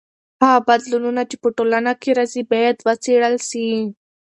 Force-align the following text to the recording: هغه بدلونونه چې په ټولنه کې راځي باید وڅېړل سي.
هغه 0.43 0.59
بدلونونه 0.69 1.21
چې 1.29 1.35
په 1.43 1.47
ټولنه 1.57 1.91
کې 2.01 2.09
راځي 2.17 2.43
باید 2.51 2.75
وڅېړل 2.87 3.35
سي. 3.49 3.67